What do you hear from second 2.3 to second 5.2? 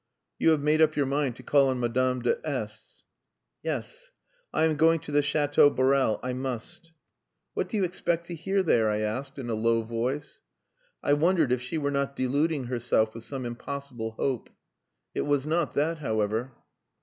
S." "Yes. I am going to